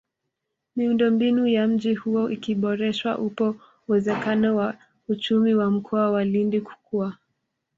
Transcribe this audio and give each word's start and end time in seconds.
Miundombinu 0.75 1.47
ya 1.47 1.67
mji 1.67 1.93
huo 1.95 2.29
ikiboreshwa 2.29 3.17
upo 3.17 3.55
uwezekano 3.87 4.55
wa 4.55 4.77
uchumi 5.07 5.53
wa 5.53 5.71
Mkoa 5.71 6.11
wa 6.11 6.23
Lindi 6.23 6.61
kukua 6.61 7.17